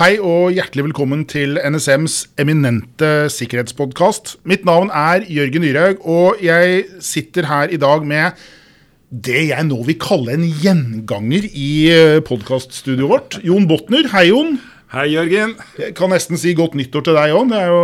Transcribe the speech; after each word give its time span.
Hei 0.00 0.14
og 0.24 0.54
hjertelig 0.56 0.86
velkommen 0.86 1.26
til 1.28 1.58
NSMs 1.60 2.14
eminente 2.40 3.28
sikkerhetspodkast. 3.28 4.38
Mitt 4.48 4.62
navn 4.64 4.88
er 4.88 5.26
Jørgen 5.28 5.66
Dyrhaug, 5.66 6.06
og 6.08 6.38
jeg 6.40 6.86
sitter 7.04 7.44
her 7.44 7.68
i 7.68 7.76
dag 7.76 8.06
med 8.08 8.38
det 9.12 9.42
jeg 9.50 9.66
nå 9.68 9.76
vil 9.84 9.98
kalle 10.00 10.38
en 10.38 10.46
gjenganger 10.62 11.44
i 11.52 11.68
podkaststudioet 12.24 13.10
vårt. 13.10 13.36
Jon 13.44 13.68
Botner. 13.68 14.08
Hei, 14.14 14.30
Jon. 14.30 14.56
Hei, 14.94 15.04
Jørgen. 15.18 15.52
Jeg 15.82 15.92
kan 15.98 16.14
nesten 16.14 16.40
si 16.40 16.54
godt 16.56 16.78
nyttår 16.80 17.04
til 17.10 17.20
deg 17.20 17.34
òg. 17.36 17.52
Det 17.52 17.58
er 17.60 17.68
jo 17.68 17.82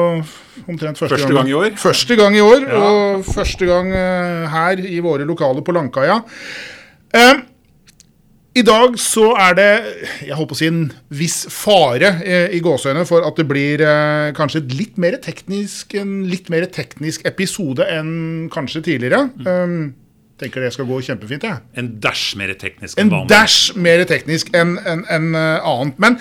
omtrent 0.64 1.03
første, 1.03 1.19
første 1.19 1.35
gang, 1.35 1.43
gang, 1.43 1.51
i 1.53 1.59
år. 1.59 1.77
Første 1.85 2.17
gang 2.17 2.39
i 2.41 2.46
år, 2.46 2.64
ja. 2.64 2.80
og 2.80 3.29
første 3.29 3.69
gang 3.69 3.93
uh, 3.93 4.48
her 4.57 4.80
i 4.89 5.05
våre 5.05 5.29
lokaler 5.29 5.61
på 5.61 5.77
Langkaia. 5.77 6.23
Uh, 7.12 7.45
i 8.57 8.65
dag 8.65 8.95
så 9.01 9.31
er 9.37 9.57
det 9.59 9.71
jeg 10.25 10.37
håper 10.39 10.57
å 10.57 10.59
si 10.59 10.69
en 10.71 10.87
viss 11.13 11.43
fare 11.53 12.15
eh, 12.25 12.55
i 12.57 12.63
gåseøynene 12.65 13.07
for 13.09 13.27
at 13.27 13.37
det 13.37 13.45
blir 13.51 13.82
eh, 13.85 14.32
kanskje 14.37 14.65
litt 14.73 14.96
mer 15.03 15.19
teknisk, 15.23 15.93
en 16.01 16.23
litt 16.31 16.49
mer 16.53 16.65
teknisk 16.73 17.27
episode 17.29 17.85
enn 17.93 18.49
kanskje 18.53 18.85
tidligere. 18.87 19.27
Mm. 19.37 19.46
Um, 19.46 19.89
tenker 20.41 20.65
det 20.65 20.73
skal 20.75 20.89
gå 20.89 21.01
kjempefint. 21.05 21.45
Jeg. 21.45 21.65
En 21.81 21.91
dash 22.01 22.37
mer 22.41 22.55
teknisk 22.57 23.01
enn 23.01 23.13
vanlig. 23.13 23.29
En 23.29 23.35
dash 23.35 23.77
mer 23.77 24.05
teknisk 24.09 24.53
enn 24.57 24.77
en, 24.85 25.04
en, 25.13 25.29
uh, 25.37 25.68
annet. 25.75 26.01
Men 26.01 26.18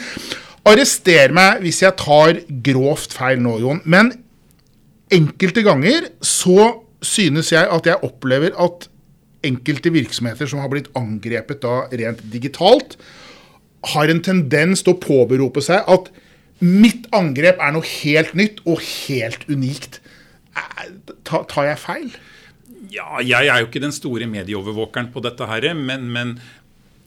arrester 0.67 1.35
meg 1.35 1.63
hvis 1.63 1.83
jeg 1.85 1.95
tar 2.01 2.41
grovt 2.67 3.15
feil 3.15 3.39
nå, 3.43 3.57
Jon. 3.63 3.79
Men 3.87 4.11
enkelte 5.13 5.63
ganger 5.63 6.09
så 6.23 6.73
synes 7.05 7.51
jeg 7.53 7.69
at 7.69 7.87
jeg 7.87 8.01
opplever 8.03 8.55
at 8.59 8.89
enkelte 9.47 9.91
virksomheter 9.93 10.49
som 10.49 10.61
har 10.63 10.71
blitt 10.71 10.91
angrepet 10.97 11.63
da 11.63 11.85
rent 11.91 12.21
digitalt, 12.33 12.97
har 13.93 14.09
en 14.09 14.21
tendens 14.25 14.81
til 14.83 14.95
å 14.95 15.01
påberope 15.01 15.61
seg 15.63 15.85
at 15.91 16.09
mitt 16.63 17.09
angrep 17.15 17.59
er 17.61 17.75
noe 17.75 17.85
helt 17.85 18.33
nytt 18.37 18.61
og 18.65 18.81
helt 18.81 19.43
unikt. 19.51 19.99
Tar 21.27 21.67
jeg 21.67 21.81
feil? 21.81 22.13
Ja, 22.93 23.19
jeg 23.19 23.49
er 23.51 23.59
jo 23.59 23.67
ikke 23.67 23.83
den 23.83 23.95
store 23.95 24.27
medieovervåkeren 24.29 25.11
på 25.13 25.23
dette 25.25 25.47
her, 25.49 25.67
men, 25.75 26.07
men 26.15 26.37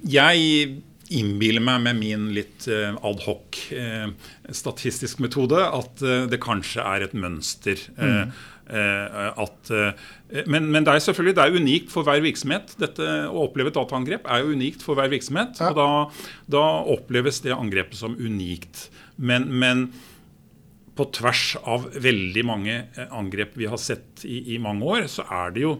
jeg 0.05 0.83
innbiller 1.09 1.65
meg 1.65 1.81
med 1.87 1.99
min 2.03 2.27
litt 2.37 2.67
uh, 2.69 2.99
adhoc 3.07 3.57
uh, 3.73 4.11
statistisk 4.53 5.23
metode 5.25 5.57
at 5.57 6.05
uh, 6.05 6.27
det 6.29 6.41
kanskje 6.45 6.85
er 6.85 7.07
et 7.07 7.17
mønster. 7.17 7.81
Mm. 7.97 8.35
At, 8.69 9.71
men, 10.45 10.67
men, 10.69 10.85
det 10.85 10.93
er 10.93 11.01
selvfølgelig 11.01 11.37
det 11.39 11.45
er 11.45 11.57
unikt 11.57 11.93
for 11.93 12.05
hver 12.05 12.21
virksomhet. 12.21 12.75
Dette 12.81 13.07
Å 13.31 13.47
oppleve 13.47 13.73
et 13.73 13.79
dataangrep 13.79 14.29
er 14.29 14.43
jo 14.45 14.53
unikt 14.53 14.85
for 14.85 14.99
hver 14.99 15.09
virksomhet. 15.13 15.57
Ja. 15.57 15.71
og 15.73 15.79
da, 15.79 15.89
da, 16.59 16.67
oppleves 16.93 17.41
det 17.47 17.57
angrepet 17.57 17.97
som 18.01 18.19
unikt. 18.21 18.89
Men, 19.17 19.49
men, 19.49 19.89
på 20.99 21.07
tvers 21.15 21.53
av 21.63 21.87
veldig 22.03 22.43
mange 22.47 22.77
angrep 23.15 23.53
vi 23.59 23.69
har 23.71 23.79
sett 23.79 24.25
i, 24.27 24.57
i 24.57 24.59
mange 24.59 24.83
år, 24.83 25.07
så 25.07 25.23
er 25.31 25.55
det 25.55 25.63
jo 25.63 25.77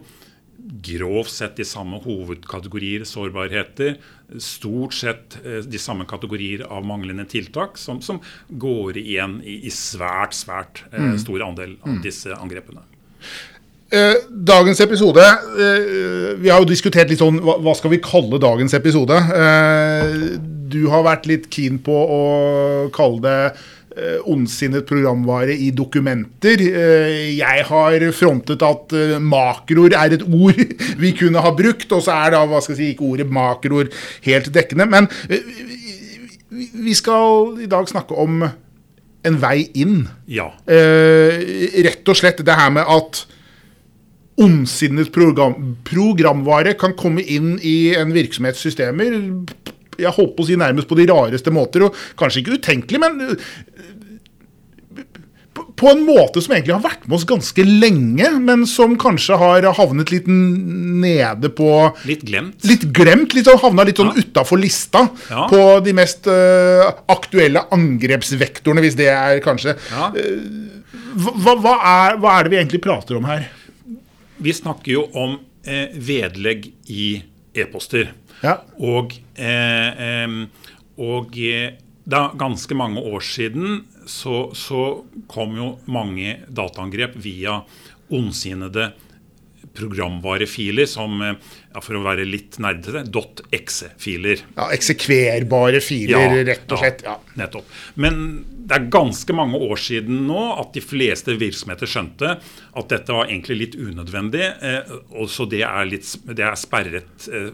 grovt 0.81 1.31
sett 1.31 1.57
de 1.59 1.65
samme 1.67 1.99
hovedkategorier 2.03 3.05
sårbarheter. 3.07 3.97
Stort 4.41 4.93
sett 4.97 5.37
eh, 5.43 5.63
de 5.65 5.81
samme 5.81 6.05
kategorier 6.09 6.65
av 6.67 6.85
manglende 6.87 7.25
tiltak 7.29 7.77
som, 7.77 8.01
som 8.01 8.21
går 8.49 8.99
igjen 9.01 9.39
i, 9.43 9.61
i 9.67 9.73
svært, 9.73 10.35
svært 10.37 10.83
eh, 10.91 11.11
mm. 11.11 11.17
stor 11.21 11.45
andel 11.47 11.77
av 11.81 11.95
mm. 11.95 12.03
disse 12.05 12.35
angrepene. 12.35 12.85
Eh, 13.89 14.19
dagens 14.29 14.77
episode 14.85 15.23
Vi 16.37 16.51
har 16.51 16.59
jo 16.61 16.67
diskutert 16.69 17.09
litt 17.09 17.23
sånn 17.23 17.39
hva, 17.41 17.73
skal 17.73 17.95
vi 17.95 17.97
kalle 18.05 18.37
dagens 18.37 18.75
episode? 18.77 19.17
du 20.69 20.83
har 20.93 21.01
vært 21.01 21.25
litt 21.25 21.47
keen 21.49 21.79
på 21.81 21.89
å 21.89 22.19
kalle 22.93 23.23
det 23.23 23.39
ondsinnet 24.29 24.85
programvare 24.87 25.55
i 25.57 25.71
dokumenter. 25.75 26.61
Eh, 26.61 27.37
jeg 27.39 27.65
har 27.67 28.05
frontet 28.15 28.63
at 28.65 28.95
eh, 28.95 29.15
makroer 29.21 29.95
er 29.97 30.15
et 30.17 30.25
ord 30.25 30.59
vi 31.03 31.13
kunne 31.17 31.43
ha 31.43 31.53
brukt, 31.55 31.89
og 31.91 32.03
så 32.05 32.17
er 32.25 32.35
da 32.35 32.43
hva 32.49 32.61
skal 32.63 32.75
jeg 32.75 32.81
si, 32.81 32.91
ikke 32.93 33.07
ordet 33.13 33.29
makroer 33.33 33.91
helt 34.27 34.51
dekkende. 34.53 34.87
Men 34.89 35.09
vi 36.49 36.95
skal 36.97 37.59
i 37.63 37.69
dag 37.69 37.89
snakke 37.89 38.17
om 38.17 38.45
en 39.27 39.41
vei 39.41 39.67
inn. 39.77 40.05
Ja. 40.31 40.47
Rett 40.65 42.07
og 42.07 42.17
slett 42.17 42.39
det 42.45 42.55
her 42.55 42.71
med 42.73 42.87
at 42.87 43.25
ondsinnet 44.39 45.11
program, 45.11 45.75
programvare 45.83 46.71
kan 46.79 46.95
komme 46.97 47.25
inn 47.27 47.57
i 47.59 47.91
en 47.99 48.13
virksomhets 48.15 48.61
systemer 48.63 49.17
jeg 49.99 50.15
holdt 50.15 50.35
på 50.37 50.45
å 50.45 50.49
si 50.49 50.57
nærmest 50.59 50.89
på 50.89 50.97
de 50.99 51.07
rareste 51.09 51.53
måter, 51.53 51.87
og 51.87 52.03
kanskje 52.19 52.43
ikke 52.43 52.59
utenkelig, 52.59 53.01
men 53.03 53.39
på 55.79 55.87
en 55.87 56.01
måte 56.03 56.41
som 56.43 56.53
egentlig 56.53 56.75
har 56.75 56.83
vært 56.83 57.05
med 57.07 57.15
oss 57.17 57.25
ganske 57.27 57.63
lenge, 57.65 58.29
men 58.43 58.65
som 58.69 58.95
kanskje 58.99 59.37
har 59.39 59.67
havnet 59.77 60.11
litt 60.11 60.27
nede 60.29 61.51
på 61.55 61.69
Litt 62.09 62.25
glemt? 62.27 62.63
Litt 62.67 62.85
glemt, 62.95 63.35
litt 63.35 63.47
sånn, 63.47 63.59
Havna 63.61 63.85
litt 63.87 63.99
sånn 63.99 64.11
ja. 64.13 64.23
utafor 64.23 64.59
lista 64.59 65.05
ja. 65.29 65.45
på 65.51 65.61
de 65.85 65.95
mest 65.95 66.27
uh, 66.31 66.89
aktuelle 67.11 67.63
angrepsvektorene, 67.75 68.83
hvis 68.83 68.97
det 68.99 69.09
er 69.13 69.39
kanskje 69.43 69.75
ja. 69.75 70.11
uh, 70.15 70.79
hva, 71.19 71.55
hva, 71.55 71.75
er, 71.75 72.19
hva, 72.21 72.35
er, 72.35 72.45
det 72.45 72.53
vi 72.53 72.59
egentlig 72.61 72.83
prater 72.83 73.19
om 73.19 73.27
her? 73.29 73.47
Vi 74.39 74.53
snakker 74.55 74.93
jo 74.93 75.05
om 75.17 75.37
eh, 75.67 75.89
vedlegg 75.95 76.69
i 76.91 77.07
e-poster. 77.57 78.11
Og, 78.79 79.15
eh, 79.35 80.33
og 80.99 81.35
det 82.09 82.17
er 82.17 82.37
ganske 82.39 82.75
mange 82.77 83.01
år 83.01 83.23
siden 83.25 83.83
så, 84.09 84.49
så 84.57 85.03
kom 85.29 85.57
jo 85.57 85.69
mange 85.91 86.39
dataangrep 86.47 87.17
via 87.21 87.59
ondsinnede 88.09 88.91
programvarefiler 89.79 90.87
som, 90.89 91.21
eh, 91.23 91.33
ja, 91.73 91.81
for 91.81 91.99
å 91.99 92.03
være 92.05 92.27
litt 92.27 92.59
nerdete, 92.61 93.05
.exe-filer. 93.55 94.43
Ja, 94.57 94.69
Eksekverbare 94.75 95.81
filer, 95.83 96.37
ja, 96.37 96.45
rett 96.51 96.71
og 96.71 96.81
slett. 96.81 97.03
Ja, 97.05 97.17
nettopp. 97.39 97.69
Men 97.95 98.45
det 98.69 98.77
er 98.77 98.89
ganske 98.93 99.33
mange 99.33 99.57
år 99.65 99.79
siden 99.81 100.27
nå 100.27 100.41
at 100.59 100.75
de 100.75 100.83
fleste 100.83 101.33
virksomheter 101.39 101.89
skjønte 101.89 102.35
at 102.37 102.91
dette 102.91 103.15
var 103.15 103.29
egentlig 103.29 103.57
litt 103.63 103.77
unødvendig. 103.79 104.45
Eh, 104.45 104.93
og 105.17 105.31
så 105.31 105.47
det 105.49 105.63
er, 105.65 105.89
litt, 105.89 106.05
det 106.27 106.45
er 106.45 106.59
sperret 106.59 107.29
eh, 107.33 107.49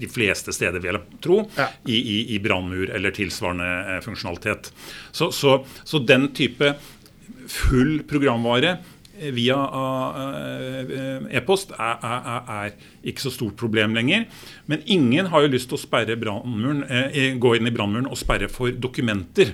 de 0.00 0.10
fleste 0.10 0.54
steder, 0.54 0.82
vil 0.82 0.98
jeg 0.98 1.20
tro, 1.24 1.42
ja. 1.58 1.70
i, 1.86 1.98
i, 1.98 2.18
i 2.36 2.40
brannmur 2.42 2.92
eller 2.94 3.14
tilsvarende 3.16 3.68
eh, 3.96 4.00
funksjonalitet. 4.06 4.72
Så, 5.10 5.32
så, 5.34 5.58
så 5.84 6.02
den 6.06 6.30
type 6.36 6.74
full 7.50 8.00
programvare 8.08 8.78
via 9.34 9.58
e-post 11.36 11.74
er, 11.76 12.04
er, 12.06 12.50
er, 12.56 12.74
ikke 13.04 13.24
så 13.26 13.32
stort 13.34 13.58
problem 13.60 13.94
lenger. 13.96 14.26
Men 14.70 14.84
ingen 14.86 15.28
har 15.32 15.44
jo 15.44 15.52
lyst 15.52 15.70
til 15.72 15.78
å 15.78 16.36
gå 17.42 17.54
inn 17.56 17.68
i 17.68 17.74
brannmuren 17.74 18.08
og 18.08 18.18
sperre 18.20 18.48
for 18.52 18.72
dokumenter. 18.72 19.52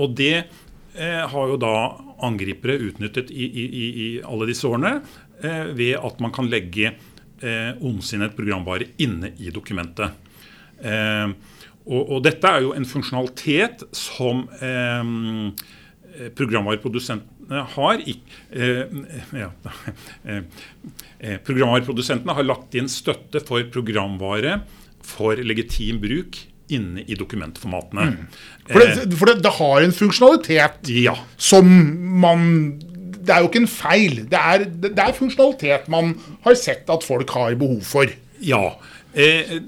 Og 0.00 0.16
det 0.16 0.46
har 0.96 1.50
jo 1.50 1.60
da 1.60 1.74
angripere 2.24 2.78
utnyttet 2.88 3.32
i, 3.34 3.44
i, 3.44 3.66
i 4.06 4.08
alle 4.24 4.48
disse 4.48 4.68
årene 4.68 4.98
ved 5.76 5.96
at 5.98 6.20
man 6.24 6.32
kan 6.32 6.48
legge 6.48 6.94
ondsinnet 7.84 8.36
programvare 8.36 8.92
inne 9.04 9.34
i 9.40 9.52
dokumentet. 9.52 10.16
Og, 11.84 12.00
og, 12.00 12.18
dette 12.24 12.48
er 12.48 12.64
jo 12.64 12.72
en 12.72 12.86
funksjonalitet 12.88 13.84
som 13.96 14.46
eh, 14.64 15.10
programvareprodusenten 16.36 17.33
har 17.50 18.00
eh, 18.04 18.84
ja, 19.36 19.50
eh, 20.24 20.40
eh, 21.18 21.36
Programvareprodusentene 21.44 22.36
har 22.36 22.46
lagt 22.46 22.74
inn 22.78 22.88
støtte 22.90 23.42
for 23.44 23.66
programvare 23.74 24.62
for 25.04 25.36
legitim 25.36 26.00
bruk 26.00 26.38
inne 26.72 27.04
i 27.04 27.16
dokumentformatene. 27.18 28.06
Mm. 28.08 28.26
For, 28.70 28.80
det, 28.80 29.18
for 29.18 29.28
det, 29.28 29.36
det, 29.44 29.54
har 29.58 29.84
en 29.84 29.92
funksjonalitet 29.92 30.90
ja. 30.96 31.12
som 31.36 31.68
man 32.24 32.46
Det 33.24 33.32
er 33.34 33.44
jo 33.44 33.50
ikke 33.50 33.62
en 33.62 33.70
feil. 33.70 34.18
Det 34.32 34.40
er, 34.40 34.64
det 34.84 34.96
er, 34.96 35.16
funksjonalitet 35.16 35.88
man 35.92 36.14
har 36.44 36.56
sett 36.60 36.88
at 36.92 37.04
folk 37.04 37.30
har 37.36 37.56
behov 37.60 37.84
for. 37.88 38.10
Ja. 38.44 38.78
Eh, 39.12 39.58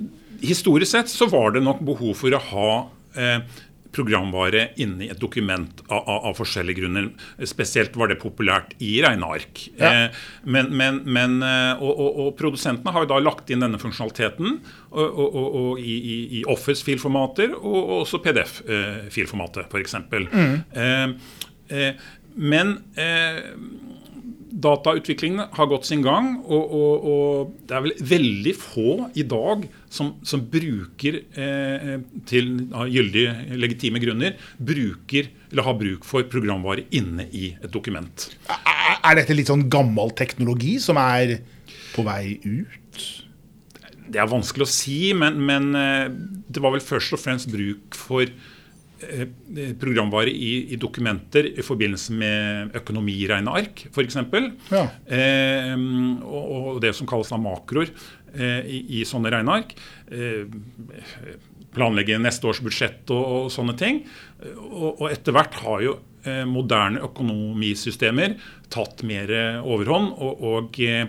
historisk 0.40 0.92
sett 0.92 1.12
så 1.12 1.28
var 1.32 1.52
det 1.54 1.64
nok 1.64 1.84
behov 1.84 2.16
for 2.18 2.36
å 2.36 2.42
ha 2.50 2.72
eh, 3.16 3.38
programvare 3.96 4.68
inni 4.82 5.08
et 5.10 5.20
dokument 5.20 5.82
av, 5.88 6.02
av, 6.02 6.18
av, 6.30 6.36
forskjellige 6.38 6.82
grunner. 6.82 7.08
Spesielt 7.48 7.96
var 7.98 8.12
det 8.12 8.18
populært 8.22 8.74
i 8.84 8.96
regneark. 9.04 9.64
Ja. 9.80 9.92
Eh, 10.06 10.20
men, 10.44 10.70
men, 10.76 11.00
men 11.08 11.38
eh, 11.46 11.80
og, 11.80 11.92
og, 11.92 12.20
og, 12.26 12.30
produsentene 12.38 12.92
har 12.94 13.06
jo 13.06 13.12
da 13.14 13.20
lagt 13.22 13.50
inn 13.52 13.64
denne 13.64 13.80
funksjonaliteten 13.80 14.60
og, 14.96 15.22
og 15.46 15.80
i, 15.80 15.96
i, 15.96 16.18
i 16.40 16.44
Office-filformater 16.52 17.56
og 17.56 17.96
også 18.02 18.20
PDF-filformatet, 18.24 19.72
f.eks. 19.72 19.98
Mm. 20.06 20.54
Eh, 20.76 21.34
eh, 21.72 22.06
men 22.36 22.76
eh, 23.00 23.42
datautviklingen 24.56 25.50
har 25.52 25.68
gått 25.68 25.86
sin 25.88 26.02
gang, 26.04 26.30
og, 26.44 26.72
og, 26.78 27.06
og, 27.10 27.50
det 27.68 27.76
er 27.76 27.84
vel 27.84 27.94
veldig 28.12 28.54
få 28.56 28.94
i 29.18 29.24
dag 29.28 29.66
som, 29.92 30.14
som 30.26 30.44
bruker 30.52 31.18
eh, 31.36 31.92
til 32.28 32.48
av 32.72 32.88
gyldige, 32.92 33.34
legitime 33.60 34.00
grunner 34.02 34.38
bruker 34.56 35.28
eller 35.50 35.68
har 35.68 35.78
bruk 35.80 36.08
for 36.08 36.26
programvare 36.32 36.86
inne 36.96 37.28
i 37.36 37.50
et 37.60 37.70
dokument. 37.72 38.28
Er, 38.48 38.96
er 38.96 39.20
dette 39.20 39.36
litt 39.36 39.52
sånn 39.52 39.68
gammel 39.72 40.14
teknologi 40.16 40.76
som 40.82 41.00
er 41.02 41.38
på 41.92 42.06
vei 42.06 42.38
ut? 42.46 43.06
Det 44.06 44.20
er 44.22 44.30
vanskelig 44.30 44.64
å 44.64 44.70
si, 44.70 45.00
men, 45.18 45.40
men 45.44 45.72
eh, 45.76 46.08
det 46.48 46.62
var 46.64 46.72
vel 46.76 46.84
først 46.84 47.16
og 47.16 47.20
fremst 47.20 47.52
bruk 47.52 47.96
for 47.98 48.30
programvare 49.80 50.32
i, 50.32 50.72
i, 50.72 50.76
dokumenter 50.80 51.50
i 51.50 51.64
forbindelse 51.64 52.14
med 52.16 52.76
økonomiregneark, 52.80 53.86
f.eks. 53.90 54.16
Ja. 54.72 54.86
Eh, 55.04 55.74
og, 56.24 56.46
og, 56.56 56.70
det 56.84 56.94
som 56.96 57.08
kalles 57.08 57.32
da 57.32 57.40
makroer 57.40 57.92
eh, 57.92 58.64
i, 58.64 58.80
i, 59.00 59.04
sånne 59.08 59.32
regneark. 59.34 59.76
Eh, 60.08 60.48
planlegge 61.76 62.16
neste 62.22 62.48
års 62.48 62.62
budsjett 62.64 63.12
og, 63.12 63.24
og 63.36 63.52
sånne 63.52 63.76
ting. 63.76 64.00
Og, 64.40 64.94
og, 64.94 65.06
etter 65.10 65.36
hvert 65.36 65.60
har 65.60 65.84
jo 65.84 65.98
eh, 66.24 66.44
moderne 66.48 67.04
økonomisystemer 67.04 68.38
tatt 68.72 69.04
mer 69.08 69.32
overhånd. 69.60 70.14
og 70.16 70.80
eh, 70.80 71.08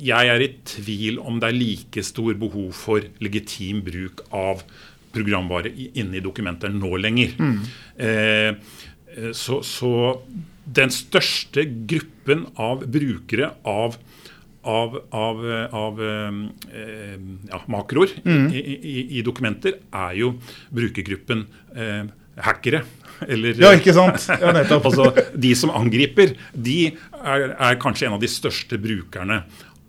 jeg 0.00 0.32
er 0.32 0.42
i 0.42 0.52
tvil 0.64 1.18
om 1.20 1.40
det 1.40 1.50
er 1.50 1.58
like 1.58 2.04
stor 2.06 2.36
behov 2.40 2.70
for 2.76 3.04
legitim 3.20 3.82
bruk 3.84 4.22
av 4.32 4.62
programvare 5.14 5.72
inne 5.72 6.18
i 6.18 6.24
dokumenter 6.24 6.72
nå 6.74 6.94
lenger. 7.00 7.34
Mm. 7.38 7.58
Eh, 7.96 8.48
eh, 9.16 9.32
så, 9.36 9.60
så, 9.66 9.92
den 10.70 10.92
største 10.94 11.64
gruppen 11.90 12.46
av 12.60 12.86
brukere 12.86 13.54
av 13.66 13.98
av, 14.60 14.92
av, 15.16 15.38
av 15.72 16.00
eh, 16.04 17.14
ja, 17.48 17.60
makroer 17.72 18.10
mm. 18.20 18.50
i, 18.52 18.60
i, 18.60 18.96
i, 19.16 19.22
dokumenter 19.24 19.78
er 19.88 20.18
jo 20.18 20.34
brukergruppen 20.68 21.46
eh, 21.72 22.10
hackere. 22.44 22.82
Eller, 23.28 23.56
ja, 23.60 23.72
ikke 23.76 23.94
sant? 23.96 24.28
Ja, 24.40 24.52
altså, 24.76 25.10
de 25.36 25.54
som 25.58 25.72
angriper, 25.76 26.34
de 26.52 26.78
er, 26.90 27.50
er, 27.52 27.80
kanskje 27.80 28.08
en 28.08 28.16
av 28.16 28.22
de 28.22 28.30
største 28.30 28.78
brukerne 28.80 29.42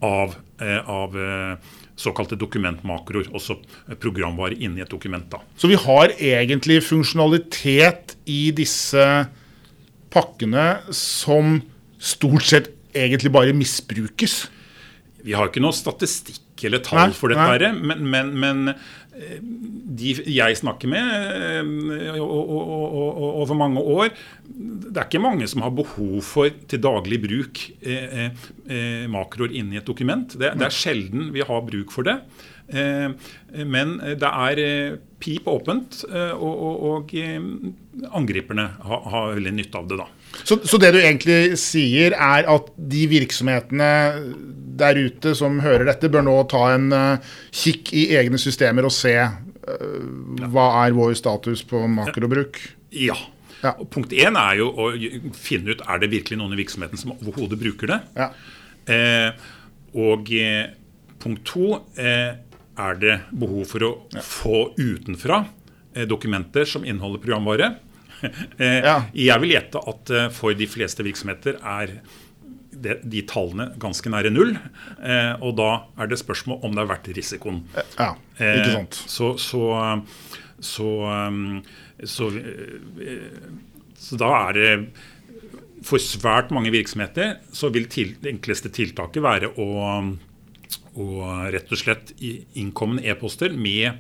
av, 0.04 0.36
eh, 0.64 0.80
av 0.90 1.16
eh, 1.20 1.76
såkalte 2.00 2.38
dokumentmakroer, 2.40 3.30
også 3.36 3.58
programvare 4.02 4.58
inni 4.58 4.82
et 4.84 4.92
dokument. 4.92 5.26
da. 5.30 5.42
Så 5.58 5.70
vi 5.72 5.80
har 5.80 6.14
egentlig 6.18 6.82
funksjonalitet 6.84 8.16
i 8.26 8.52
disse 8.56 9.06
pakkene 10.12 10.82
som 10.96 11.60
stort 12.02 12.48
sett 12.48 12.72
egentlig 12.98 13.32
bare 13.32 13.56
misbrukes? 13.56 14.46
Vi 15.22 15.36
har 15.38 15.52
ikke 15.52 15.62
noe 15.64 15.76
statistikk 15.76 16.66
eller 16.66 16.82
tall 16.86 17.10
nei, 17.10 17.18
for 17.18 17.34
dette, 17.34 17.72
men, 17.74 18.04
men, 18.10 18.32
men 18.38 18.74
de 19.12 20.14
jeg 20.32 20.56
snakker 20.56 20.88
med 20.88 21.68
over 22.22 23.54
mange 23.60 23.84
år, 23.84 24.14
det 24.48 24.96
er 24.96 25.08
ikke 25.08 25.24
mange 25.24 25.48
som 25.52 25.64
har 25.66 25.74
behov 25.76 26.22
for 26.26 26.52
til 26.72 26.82
daglig 26.84 27.20
bruk 27.24 27.62
eh, 27.84 28.32
eh, 28.72 29.06
makroer 29.12 29.54
inni 29.58 29.80
et 29.82 29.88
dokument. 29.88 30.32
Det, 30.32 30.54
det, 30.56 30.68
er 30.68 30.76
sjelden 30.76 31.30
vi 31.36 31.44
har 31.44 31.68
bruk 31.68 31.92
for 31.94 32.08
det. 32.08 32.18
Eh, 32.72 33.12
men 33.68 33.98
det 34.00 34.32
er 34.32 34.64
eh, 34.64 35.00
pip 35.22 35.48
åpent, 35.50 36.02
eh, 36.10 36.34
og, 36.34 36.64
og, 36.68 36.82
og 36.92 37.14
eh, 37.18 37.38
angriperne 38.18 38.68
har, 38.82 39.06
har, 39.14 39.36
veldig 39.38 39.54
nytte 39.60 39.80
av 39.80 39.90
det. 39.90 40.00
da. 40.02 40.08
Så, 40.42 40.58
så, 40.64 40.80
det 40.82 40.94
du 40.96 41.00
egentlig 41.02 41.58
sier, 41.62 42.16
er 42.16 42.50
at 42.50 42.72
de 42.76 43.06
virksomhetene 43.12 43.92
der 44.82 44.98
ute 44.98 45.36
som 45.38 45.60
hører 45.62 45.86
dette, 45.92 46.10
bør 46.12 46.26
nå 46.26 46.36
ta 46.50 46.64
en 46.74 46.88
uh, 46.96 47.34
kikk 47.54 47.92
i 47.94 48.08
egne 48.18 48.40
systemer 48.42 48.88
og 48.88 48.94
se 48.96 49.14
hva 50.52 50.64
er 50.82 50.96
vår 50.98 51.14
status 51.20 51.62
på 51.70 51.84
makrobruk? 51.92 52.58
Ja. 52.98 53.16
ja. 53.62 53.76
Punkt 53.94 54.14
én 54.16 54.38
er 54.40 54.58
jo 54.60 54.72
å 54.74 54.90
finne 55.38 55.76
ut 55.76 55.84
er 55.86 56.02
det 56.02 56.12
virkelig 56.12 56.40
noen 56.42 56.56
i 56.56 56.62
virksomheten 56.64 57.00
som 57.00 57.14
overhodet 57.14 57.60
bruker 57.62 57.94
det. 57.94 58.00
Ja. 58.18 58.32
Eh, 58.90 59.30
og 60.02 60.32
eh, 60.34 60.72
punkt 61.22 61.46
to 61.48 61.76
eh, 62.00 62.34
er 62.80 63.00
det 63.02 63.16
behov 63.32 63.66
for 63.74 63.88
å 63.88 63.92
ja. 64.16 64.24
få 64.24 64.60
utenfra 64.80 65.44
eh, 65.96 66.08
dokumenter 66.10 66.68
som 66.70 66.86
inneholder 66.88 67.24
programvare. 67.24 67.74
Jeg 69.18 69.42
vil 69.42 69.56
gjette 69.56 69.80
at 69.90 70.12
for 70.36 70.54
de 70.54 70.68
fleste 70.70 71.02
virksomheter 71.02 71.56
er 71.58 71.96
de, 72.82 72.98
de 73.04 73.22
tallene 73.28 73.70
ganske 73.82 74.12
nære 74.12 74.32
null. 74.34 74.56
Eh, 75.04 75.34
og 75.44 75.56
da 75.60 75.70
er 76.02 76.12
det 76.12 76.20
spørsmål 76.22 76.62
om 76.66 76.76
det 76.76 76.84
er 76.84 76.92
verdt 76.92 77.12
risikoen. 77.18 77.62
Ja, 77.76 78.12
ikke 78.38 78.76
sant. 78.76 79.00
Eh, 79.00 79.14
så, 79.16 79.32
så, 79.42 79.64
så, 80.72 80.90
så, 82.16 82.30
eh, 82.32 83.24
så, 84.02 84.22
da 84.22 84.34
er 84.48 84.60
det 84.60 84.72
For 85.86 86.02
svært 86.02 86.52
mange 86.54 86.74
virksomheter 86.74 87.40
så 87.58 87.72
vil 87.74 87.88
til, 87.90 88.16
det 88.22 88.36
enkleste 88.36 88.70
tiltaket 88.74 89.24
være 89.26 89.54
å, 89.58 89.70
å 91.00 91.28
rett 91.54 91.72
og 91.72 91.80
slett 91.80 92.16
innkommende 92.20 93.08
e-poster 93.12 93.54
med 93.56 94.00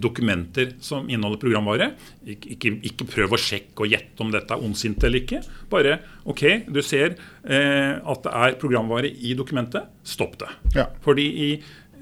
dokumenter 0.00 0.72
som 0.80 1.08
inneholder 1.10 1.40
programvare. 1.40 1.88
Ikke, 2.24 2.54
ikke, 2.54 2.72
ikke, 2.88 3.08
prøv 3.12 3.34
å 3.36 3.40
sjekke 3.40 3.84
og 3.84 3.92
gjette 3.92 4.24
om 4.24 4.32
dette 4.32 4.54
er 4.54 4.64
ondsint 4.64 5.04
eller 5.04 5.22
ikke. 5.22 5.42
Bare 5.72 5.98
OK, 6.30 6.44
du 6.72 6.80
ser 6.84 7.16
eh, 7.44 7.98
at 7.98 8.24
det 8.24 8.32
er 8.32 8.58
programvare 8.62 9.10
i 9.10 9.34
dokumentet. 9.38 9.90
Stopp 10.06 10.38
det. 10.40 10.50
Ja. 10.78 10.88
Fordi 11.04 11.26
i, 11.46 11.50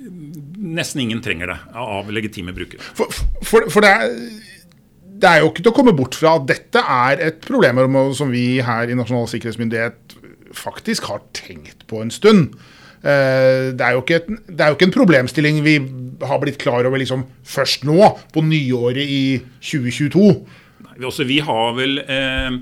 nesten 0.00 1.04
ingen 1.04 1.22
trenger 1.24 1.54
det 1.54 1.58
av 1.82 2.10
legitime 2.14 2.54
brukere. 2.56 2.84
For, 2.94 3.10
for, 3.42 3.68
for 3.72 3.84
det, 3.84 3.90
er, 3.90 4.16
det, 5.10 5.32
er, 5.32 5.42
jo 5.42 5.52
ikke 5.52 5.64
til 5.64 5.72
å 5.72 5.76
komme 5.76 5.96
bort 5.96 6.18
fra 6.18 6.36
at 6.38 6.48
dette 6.50 6.84
er 6.84 7.26
et 7.30 7.42
problem 7.44 7.82
som 8.16 8.32
vi 8.32 8.60
her 8.64 8.90
i 8.90 8.98
Nasjonal 8.98 9.28
sikkerhetsmyndighet 9.32 10.18
faktisk 10.56 11.06
har 11.10 11.24
tenkt 11.36 11.86
på 11.90 12.02
en 12.02 12.10
stund. 12.14 12.54
Eh, 13.00 13.70
det 13.72 13.86
er, 13.86 13.96
et, 13.96 14.28
det 14.28 14.60
er, 14.60 14.68
jo 14.68 14.76
ikke 14.76 14.90
en 14.90 14.98
problemstilling 14.98 15.62
vi 15.64 15.78
har 16.28 16.40
blitt 16.42 16.60
klar 16.60 16.84
over 16.84 17.00
liksom 17.00 17.24
først 17.48 17.86
nå, 17.88 17.98
på 18.34 18.44
nyåret 18.44 19.00
i 19.00 19.22
2022. 19.64 20.24
Nei, 20.84 20.96
også, 21.08 21.24
vi 21.28 21.38
har 21.44 21.76
vel 21.78 22.02
eh, 22.04 22.58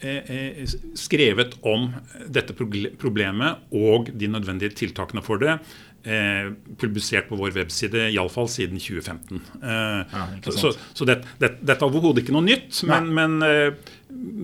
eh, 0.00 0.30
eh, 0.36 0.76
skrevet 0.96 1.58
om 1.68 1.90
dette 2.32 2.56
problemet 2.56 3.74
og 3.76 4.08
de 4.08 4.30
nødvendige 4.32 4.72
tiltakene 4.84 5.24
for 5.24 5.42
det. 5.42 5.58
Eh, 6.04 6.48
publisert 6.80 7.28
på 7.28 7.36
vår 7.40 7.52
webside, 7.58 8.06
iallfall 8.12 8.48
siden 8.52 8.80
2015. 8.80 9.42
Eh, 9.60 10.16
ja, 10.16 10.24
så, 10.48 10.72
så 10.96 11.08
det, 11.08 11.20
det, 11.40 11.58
dette 11.60 11.76
er 11.76 11.90
overhodet 11.90 12.24
ikke 12.24 12.36
noe 12.36 12.44
nytt, 12.44 12.80
men, 12.88 13.12
men 13.12 13.36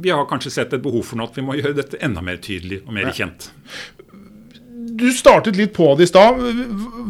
vi 0.04 0.12
har 0.12 0.28
kanskje 0.28 0.52
sett 0.52 0.76
et 0.76 0.84
behov 0.84 1.04
for 1.08 1.20
noe 1.20 1.32
at 1.32 1.40
vi 1.40 1.46
må 1.48 1.56
gjøre 1.56 1.78
dette 1.80 2.00
enda 2.04 2.20
mer 2.24 2.40
tydelig 2.44 2.82
og 2.84 2.92
mer 2.92 3.08
Nei. 3.08 3.16
kjent 3.16 3.48
du 5.00 5.10
startet 5.14 5.58
litt 5.58 5.72
på 5.76 5.92
det 5.98 6.06
i 6.06 6.10
stad. 6.10 6.40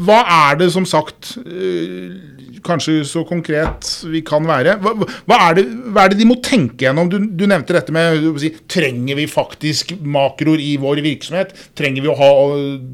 Hva 0.06 0.20
er 0.50 0.60
det 0.60 0.70
som 0.74 0.86
sagt 0.88 1.34
eh, 1.44 2.38
Kanskje 2.60 2.98
så 3.08 3.22
konkret 3.24 3.86
vi 4.12 4.20
kan 4.26 4.44
være. 4.44 4.74
Hva, 4.84 4.90
hva, 5.00 5.36
er, 5.46 5.54
det, 5.56 5.62
hva 5.94 6.02
er, 6.04 6.12
det, 6.12 6.18
de 6.20 6.26
må 6.28 6.34
tenke 6.44 6.84
gjennom? 6.84 7.08
Du, 7.08 7.16
du 7.16 7.46
nevnte 7.48 7.72
dette 7.72 7.94
med 7.94 8.20
si, 8.42 8.50
Trenger 8.68 9.16
vi 9.16 9.24
faktisk 9.30 9.94
makroer 10.04 10.60
i 10.60 10.74
vår 10.80 11.00
virksomhet? 11.06 11.54
Trenger 11.78 12.04
vi 12.04 12.12
å 12.12 12.18
ha 12.18 12.30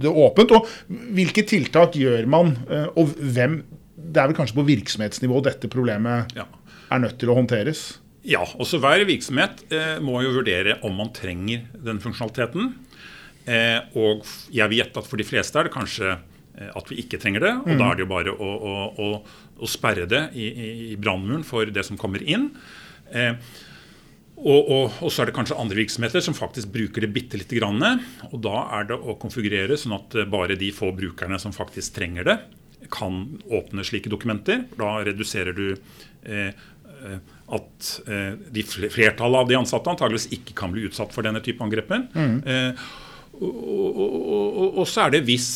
det 0.05 0.13
åpent? 0.13 0.55
Og 0.55 0.71
hvilke 1.19 1.43
tiltak 1.51 1.99
gjør 1.99 2.31
man? 2.31 2.55
Eh, 2.71 2.87
og 2.95 3.17
hvem 3.19 3.61
Det 3.97 4.23
er 4.23 4.31
vel 4.31 4.39
kanskje 4.39 4.61
på 4.61 4.69
virksomhetsnivå 4.69 5.43
dette 5.45 5.69
problemet 5.73 6.37
ja. 6.39 6.47
er 6.95 7.03
nødt 7.03 7.19
til 7.19 7.33
å 7.33 7.41
håndteres? 7.41 7.89
Ja, 8.27 8.43
også 8.59 8.81
hver 8.83 9.05
virksomhet 9.07 9.67
eh, 9.71 9.99
må 10.03 10.19
jo 10.25 10.33
vurdere 10.35 10.81
om 10.87 10.97
man 10.99 11.13
trenger 11.15 11.67
den 11.87 12.01
funksjonaliteten. 12.03 12.73
Eh, 13.47 13.79
og 13.99 14.27
jeg 14.55 14.79
gjette 14.81 15.03
at 15.03 15.07
for 15.07 15.21
de 15.21 15.27
fleste 15.27 15.61
er 15.61 15.69
det 15.69 15.75
kanskje 15.75 16.09
eh, 16.15 16.71
at 16.73 16.91
vi 16.91 16.99
ikke 17.03 17.21
trenger 17.23 17.47
det. 17.47 17.53
Og 17.63 17.73
mm. 17.75 17.79
da 17.79 17.91
er 17.91 17.99
det 17.99 18.05
jo 18.07 18.11
bare 18.11 18.35
å, 18.35 18.51
å, 18.57 18.75
å, 19.07 19.09
å 19.63 19.71
sperre 19.71 20.09
det 20.11 20.25
i, 20.35 20.51
i, 20.51 20.99
brannmuren 20.99 21.47
for 21.47 21.71
det 21.71 21.87
som 21.87 21.99
kommer 22.01 22.25
inn. 22.27 22.51
Eh, 23.15 23.33
og, 24.37 24.61
og, 24.61 24.99
og, 25.01 25.09
så 25.09 25.23
er 25.23 25.31
det 25.31 25.37
kanskje 25.39 25.57
andre 25.57 25.79
virksomheter 25.79 26.21
som 26.21 26.37
faktisk 26.37 26.69
bruker 26.75 27.07
det 27.07 27.13
bitte 27.15 27.41
lite 27.41 27.57
grann. 27.57 27.81
Og 28.33 28.41
da 28.45 28.67
er 28.81 28.91
det 28.91 28.99
å 28.99 29.17
konfigurere 29.21 29.79
sånn 29.81 29.97
at 29.97 30.19
bare 30.33 30.59
de 30.61 30.69
få 30.77 30.91
brukerne 30.97 31.39
som 31.41 31.55
faktisk 31.57 31.97
trenger 31.97 32.29
det, 32.29 32.37
kan 32.93 33.25
åpne 33.49 33.83
slike 33.87 34.13
dokumenter. 34.13 34.67
Da 34.77 34.99
reduserer 35.07 35.57
du 35.57 35.71
eh, 35.73 36.53
at 37.47 37.89
eh, 38.11 38.33
de 38.51 38.63
flertallet 38.67 39.41
av 39.41 39.49
de 39.49 39.59
ansatte 39.59 39.91
antageligvis 39.93 40.31
ikke 40.35 40.57
kan 40.59 40.73
bli 40.75 40.87
utsatt 40.89 41.15
for 41.15 41.27
denne 41.27 41.43
type 41.45 41.63
angrepen. 41.65 42.09
Mm. 42.15 42.37
Eh, 42.43 42.87
og, 43.43 44.85
så 44.89 45.07
er 45.07 45.17
det 45.17 45.25
hvis 45.29 45.51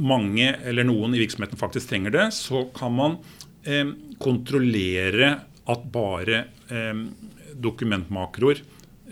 mange 0.00 0.52
eller 0.66 0.86
noen 0.86 1.14
i 1.14 1.20
virksomheten 1.22 1.60
faktisk 1.60 1.90
trenger 1.90 2.14
det, 2.14 2.26
så 2.36 2.64
kan 2.76 2.94
man 2.96 3.16
eh, 3.66 3.90
kontrollere 4.22 5.32
at 5.70 5.86
bare 5.92 6.44
eh, 6.72 7.02
dokumentmakroer 7.60 8.62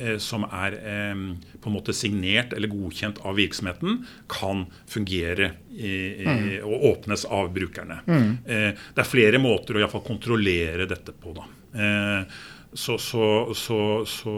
eh, 0.00 0.16
som 0.22 0.46
er 0.48 0.78
eh, 0.78 1.24
på 1.58 1.70
en 1.70 1.76
måte 1.76 1.94
signert 1.96 2.54
eller 2.56 2.72
godkjent 2.72 3.20
av 3.26 3.36
virksomheten, 3.38 4.02
kan 4.30 4.66
fungere 4.88 5.52
i, 5.74 6.58
og 6.62 6.86
åpnes 6.94 7.26
av 7.28 7.50
brukerne. 7.54 8.00
Eh, 8.08 8.70
det 8.94 9.04
er 9.04 9.10
flere 9.10 9.42
måter 9.42 9.76
å 9.76 9.82
i 9.82 9.90
fall 9.90 10.06
kontrollere 10.06 10.88
dette 10.90 11.14
på. 11.14 11.36
da. 11.36 11.50
Eh, 11.78 12.38
så, 12.72 12.98
så, 13.00 13.26
så, 13.56 13.78
så 14.06 14.32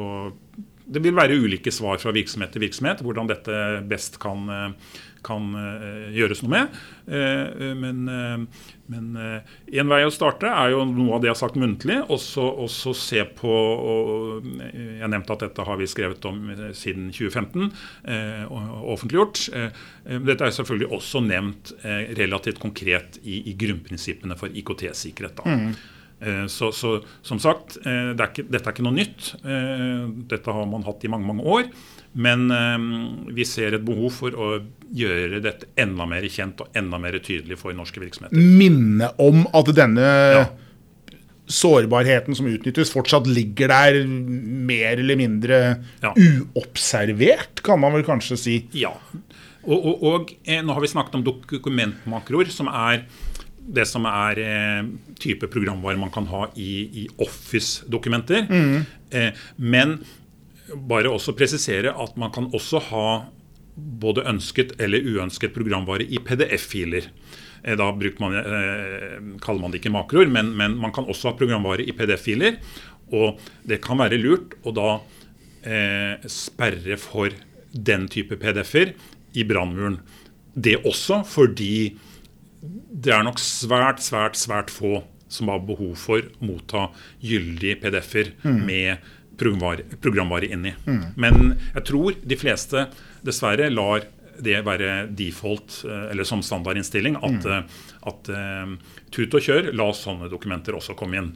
det 0.91 1.03
vil 1.05 1.17
være 1.17 1.39
ulike 1.39 1.73
svar 1.75 2.01
fra 2.03 2.13
virksomhet 2.15 2.53
til 2.55 2.65
virksomhet 2.65 3.05
hvordan 3.05 3.31
dette 3.31 3.55
best 3.91 4.19
kan, 4.23 4.49
eh, 4.51 4.99
kan 5.21 5.51
uh, 5.53 6.09
gjøres 6.17 6.41
noe 6.41 6.53
med. 6.55 6.77
Uh, 7.05 7.75
men, 7.77 7.99
uh, 8.09 8.65
men 8.91 9.11
en 9.21 9.93
vei 9.93 9.99
å 10.07 10.13
starte 10.15 10.49
er 10.49 10.73
jo 10.73 10.87
noe 10.89 11.19
av 11.19 11.21
det 11.21 11.29
jeg 11.29 11.37
har 11.37 11.41
sagt 11.43 11.59
muntlig. 11.61 11.99
Og 12.09 12.19
så 12.19 12.95
se 12.97 13.27
på 13.37 13.51
og, 13.53 14.49
Jeg 14.65 15.13
nevnte 15.13 15.37
at 15.37 15.45
dette 15.45 15.67
har 15.69 15.79
vi 15.79 15.89
skrevet 15.91 16.25
om 16.27 16.41
siden 16.75 17.13
2015. 17.15 17.71
og 18.49 18.91
offentliggjort. 18.97 19.45
dette 20.27 20.49
er 20.49 20.57
selvfølgelig 20.57 20.91
også 20.97 21.23
nevnt 21.29 21.73
relativt 22.19 22.59
konkret 22.59 23.21
i, 23.23 23.43
i 23.53 23.55
grunnprinsippene 23.61 24.37
for 24.41 24.51
IKT-sikkerhet. 24.51 25.45
Mm. 25.47 25.73
Så, 26.53 26.69
så, 26.77 26.99
som 27.25 27.39
sagt, 27.41 27.79
det 27.81 28.21
er 28.21 28.27
ikke, 28.27 28.45
dette 28.53 28.69
er 28.69 28.75
ikke 28.75 28.85
noe 28.85 28.93
nytt. 28.93 29.31
Dette 30.29 30.53
har 30.53 30.67
man 30.69 30.85
hatt 30.85 31.07
i 31.07 31.11
mange 31.13 31.25
mange 31.31 31.47
år. 31.49 31.71
Men 32.13 32.51
vi 33.33 33.47
ser 33.49 33.77
et 33.79 33.85
behov 33.87 34.13
for 34.19 34.37
å 34.37 34.51
gjøre 34.93 35.39
dette 35.45 35.71
enda 35.81 36.07
mer 36.11 36.27
kjent 36.29 36.61
og 36.61 36.77
enda 36.77 36.99
mer 37.01 37.17
tydelig 37.23 37.57
for 37.61 37.73
norske 37.77 38.03
virksomheter. 38.03 38.37
Minne 38.37 39.13
om 39.23 39.45
at 39.57 39.71
denne 39.77 40.11
ja. 40.35 40.45
sårbarheten 41.51 42.37
som 42.37 42.51
utnyttes, 42.51 42.93
fortsatt 42.93 43.31
ligger 43.31 43.71
der 43.73 44.03
mer 44.05 45.01
eller 45.01 45.21
mindre 45.21 45.61
ja. 46.03 46.13
uobservert, 46.13 47.63
kan 47.65 47.81
man 47.81 47.95
vel 47.97 48.07
kanskje 48.07 48.41
si. 48.41 48.61
Ja. 48.77 48.93
Og, 49.61 49.77
og, 49.79 50.05
og 50.09 50.31
eh, 50.43 50.63
nå 50.65 50.75
har 50.75 50.83
vi 50.83 50.91
snakket 50.91 51.21
om 51.21 51.27
dokumentmakroer, 51.27 52.51
som 52.53 52.69
er 52.73 53.05
det 53.61 53.85
som 53.89 54.07
er 54.09 54.41
eh, 54.43 54.87
type 55.21 55.49
programvare 55.53 56.01
man 56.01 56.13
kan 56.15 56.27
ha 56.31 56.47
i, 56.57 56.73
i 57.03 57.09
Office-dokumenter. 57.21 58.47
Mm. 58.49 58.81
Eh, 59.11 59.45
men 59.57 59.99
bare 60.91 61.11
også 61.11 61.35
presisere 61.39 61.93
at 61.93 62.17
man 62.21 62.33
kan 62.35 62.49
også 62.55 62.83
ha 62.91 63.07
både 63.77 64.25
ønsket 64.29 64.75
eller 64.83 65.05
uønsket 65.07 65.55
programvare 65.55 66.07
i 66.07 66.21
PDF-filer. 66.25 67.11
Eh, 67.63 67.77
da 67.79 67.91
man, 67.93 68.39
kaller 69.43 69.61
man 69.61 69.71
det 69.73 69.83
ikke 69.83 69.95
makroer, 69.95 70.31
men, 70.31 70.55
men, 70.57 70.79
man 70.81 70.95
kan 70.97 71.09
også 71.09 71.31
ha 71.31 71.39
programvare 71.39 71.87
i 71.87 71.95
PDF-filer. 71.97 72.59
Og 73.15 73.41
det 73.67 73.81
kan 73.85 73.99
være 73.99 74.21
lurt 74.21 74.55
å 74.63 74.75
da 74.75 74.91
eh, 75.67 76.29
sperre 76.31 76.99
for 77.01 77.35
den 77.71 78.07
type 78.11 78.39
PDF-er 78.41 78.95
i 79.39 79.47
brannmuren. 79.47 80.01
Det 80.55 80.81
også 80.83 81.23
fordi 81.27 81.99
det 82.61 83.15
er 83.15 83.25
nok 83.25 83.41
svært, 83.41 84.03
svært, 84.05 84.37
svært 84.39 84.73
få 84.73 85.01
som 85.31 85.49
har 85.53 85.63
behov 85.65 85.95
for 85.99 86.25
å 86.27 86.47
motta 86.47 86.89
gyldige 87.23 87.79
PDF-er 87.81 88.33
mm. 88.43 88.63
med 88.67 89.11
programvare, 89.41 89.87
programvare 90.03 90.51
inni. 90.53 90.73
Mm. 90.85 91.05
Men 91.21 91.55
jeg 91.75 91.85
tror 91.89 92.19
de 92.19 92.39
fleste 92.39 92.89
dessverre 93.25 93.71
lar 93.73 94.05
det 94.41 94.57
være 94.65 95.07
default, 95.17 95.83
eh, 95.85 96.11
eller 96.13 96.25
som 96.25 96.43
standardinnstilling, 96.45 97.19
at, 97.21 97.45
mm. 97.45 97.51
Eh, 97.53 97.89
at 98.09 98.31
uh, 98.33 99.01
tut 99.13 99.35
og 99.37 99.45
kjør, 99.45 99.71
la 99.77 99.91
sånne 99.97 100.31
dokumenter 100.33 100.77
også 100.77 100.97
komme 100.99 101.21
inn. 101.21 101.33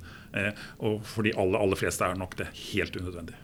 Og 0.83 1.05
for 1.07 1.23
de 1.23 1.31
aller, 1.39 1.61
aller 1.63 1.79
fleste 1.79 2.03
er 2.03 2.17
nok 2.19 2.33
det 2.41 2.49
helt 2.73 2.97
unødvendig. 2.99 3.37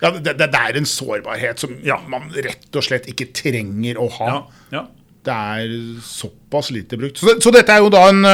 Ja, 0.00 0.10
det, 0.10 0.32
det, 0.40 0.48
er 0.50 0.78
en 0.80 0.88
sårbarhet 0.88 1.62
som 1.62 1.76
ja. 1.86 2.00
man 2.10 2.26
rett 2.32 2.74
og 2.74 2.82
slett 2.82 3.06
ikke 3.12 3.28
trenger 3.36 4.00
å 4.02 4.08
ha. 4.16 4.30
Ja, 4.32 4.40
ja. 4.74 4.82
Det 5.24 5.34
er 5.34 5.74
såpass 6.04 6.68
lite 6.74 6.98
brukt. 7.00 7.18
Så, 7.20 7.38
så, 7.40 7.52
dette 7.54 7.72
er 7.72 7.80
jo 7.80 7.92
da 7.92 8.06
en, 8.10 8.24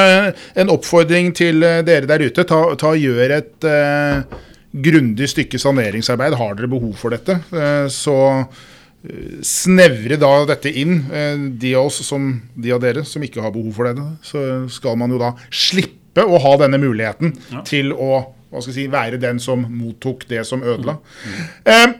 en 0.58 0.72
oppfordring 0.74 1.30
til 1.38 1.62
dere 1.62 2.08
der 2.10 2.24
ute. 2.26 2.44
Ta, 2.48 2.62
ta 2.80 2.94
Gjør 2.98 3.36
et 3.36 3.68
eh, 3.70 4.40
grundig 4.70 5.28
stykke 5.30 5.58
saneringsarbeid. 5.60 6.36
Har 6.38 6.58
dere 6.58 6.70
behov 6.70 6.94
for 6.98 7.14
dette, 7.14 7.38
eh, 7.54 7.86
så 7.92 8.16
eh, 8.40 9.40
snevre 9.46 10.18
da 10.20 10.32
dette 10.50 10.72
inn. 10.82 11.00
Eh, 11.12 11.46
de 11.60 11.74
av 11.78 11.90
oss 11.90 12.02
som, 12.06 12.32
de 12.54 12.74
av 12.74 12.82
dere 12.82 13.04
som 13.08 13.22
ikke 13.24 13.42
har 13.44 13.54
behov 13.54 13.72
for 13.76 13.90
det, 13.90 14.10
så 14.26 14.44
skal 14.72 14.98
man 15.00 15.14
jo 15.14 15.22
da 15.22 15.34
slippe 15.50 16.26
å 16.26 16.38
ha 16.42 16.56
denne 16.64 16.80
muligheten 16.82 17.34
ja. 17.52 17.64
til 17.66 17.94
å 17.94 18.36
hva 18.50 18.58
skal 18.58 18.72
jeg 18.72 18.80
si, 18.80 18.90
være 18.90 19.18
den 19.22 19.38
som 19.38 19.60
mottok 19.62 20.24
det 20.26 20.40
som 20.42 20.64
ødela. 20.66 20.96
Mm. 21.22 21.42
Eh, 21.70 21.92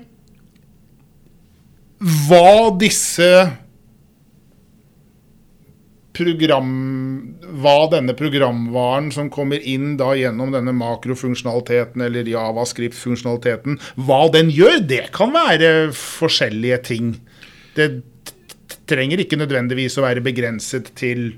hva 2.26 2.72
disse 2.74 3.28
program, 6.16 6.70
hva 7.62 7.76
denne 7.92 8.14
programvaren 8.18 9.10
som 9.14 9.30
kommer 9.32 9.62
inn 9.62 9.94
da 10.00 10.12
gjennom 10.18 10.52
denne 10.54 10.74
makrofunksjonaliteten 10.76 12.02
eller 12.06 12.28
javascript-funksjonaliteten, 12.30 13.78
hva 14.06 14.24
den 14.34 14.50
gjør, 14.54 14.80
det 14.90 15.06
kan 15.16 15.34
være 15.34 15.90
forskjellige 15.96 16.80
ting. 16.90 17.14
Det 17.76 17.92
trenger 18.90 19.22
ikke 19.22 19.38
nødvendigvis 19.38 19.98
å 20.00 20.06
være 20.08 20.24
begrenset 20.24 20.90
til 20.98 21.32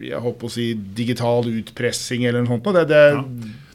jeg 0.00 0.20
håper 0.24 0.48
å 0.48 0.52
si 0.52 0.70
digital 0.96 1.44
utpressing 1.50 2.24
eller 2.24 2.40
noe 2.40 2.54
sånt. 2.54 2.70
Det, 2.72 2.86
det 2.88 3.02
ja. 3.12 3.24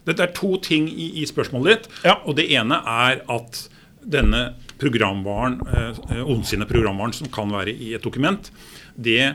Dette 0.06 0.22
er 0.22 0.32
to 0.34 0.56
ting 0.62 0.86
i, 0.90 1.10
i 1.22 1.26
spørsmålet 1.26 1.68
ditt. 1.72 1.98
Ja. 2.06 2.20
og 2.24 2.38
Det 2.38 2.46
ene 2.54 2.78
er 2.82 3.22
at 3.32 3.60
denne 4.06 4.42
programvaren, 4.78 5.58
eh, 5.66 6.22
ondsinne 6.22 6.68
programvaren 6.68 7.14
som 7.16 7.30
kan 7.32 7.50
være 7.50 7.74
i 7.74 7.94
et 7.96 8.04
dokument, 8.04 8.50
det 8.94 9.34